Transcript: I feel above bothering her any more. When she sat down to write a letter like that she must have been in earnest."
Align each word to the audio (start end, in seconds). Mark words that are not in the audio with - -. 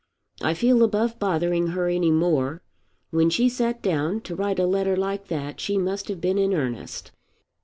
I 0.41 0.55
feel 0.55 0.81
above 0.81 1.19
bothering 1.19 1.67
her 1.67 1.87
any 1.87 2.09
more. 2.09 2.63
When 3.11 3.29
she 3.29 3.47
sat 3.47 3.83
down 3.83 4.21
to 4.21 4.33
write 4.35 4.57
a 4.57 4.65
letter 4.65 4.97
like 4.97 5.27
that 5.27 5.59
she 5.59 5.77
must 5.77 6.07
have 6.07 6.19
been 6.19 6.39
in 6.39 6.55
earnest." 6.55 7.11